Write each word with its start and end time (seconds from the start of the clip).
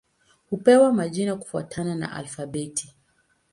Hupewa 0.49 0.93
majina 0.93 1.35
kufuatana 1.35 1.95
na 1.95 2.11
alfabeti. 2.13 2.95